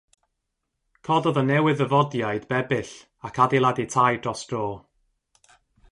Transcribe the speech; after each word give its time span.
Cododd 1.09 1.37
y 1.41 1.43
newydd-ddyfodiaid 1.49 2.49
bebyll 2.53 2.95
ac 3.29 3.41
adeiladu 3.45 3.89
tai 3.97 4.11
dros 4.25 4.45
dro. 4.53 4.67